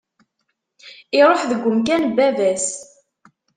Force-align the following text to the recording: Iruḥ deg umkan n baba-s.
Iruḥ 1.19 1.41
deg 1.49 1.61
umkan 1.69 2.01
n 2.09 2.13
baba-s. 2.17 2.67